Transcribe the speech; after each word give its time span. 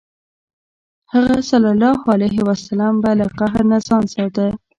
هغه 1.13 1.35
ﷺ 1.49 2.85
به 3.03 3.11
له 3.19 3.25
قهر 3.39 3.61
نه 3.71 3.77
ځان 3.87 4.03
ساته. 4.13 4.45